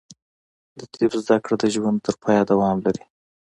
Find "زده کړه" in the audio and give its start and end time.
1.23-1.55